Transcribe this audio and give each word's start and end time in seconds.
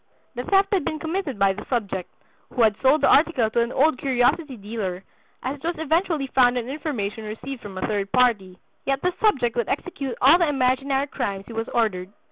The 0.33 0.43
theft 0.45 0.69
had 0.73 0.83
been 0.83 0.97
committed 0.97 1.37
by 1.37 1.53
the 1.53 1.63
subject, 1.69 2.09
who 2.51 2.63
had 2.63 2.75
sold 2.81 3.01
the 3.01 3.07
article 3.07 3.51
to 3.51 3.61
an 3.61 3.71
old 3.71 3.99
curiosity 3.99 4.57
dealer, 4.57 5.03
as 5.43 5.57
it 5.57 5.63
was 5.63 5.77
eventually 5.77 6.25
found 6.25 6.57
on 6.57 6.67
information 6.67 7.23
received 7.23 7.61
from 7.61 7.77
a 7.77 7.85
third 7.85 8.11
party. 8.11 8.57
Yet 8.83 8.99
this 9.03 9.13
subject 9.21 9.55
would 9.55 9.69
execute 9.69 10.17
all 10.19 10.39
the 10.39 10.49
imaginary 10.49 11.05
crimes 11.05 11.45
he 11.45 11.53
was 11.53 11.67
ordered." 11.69 12.11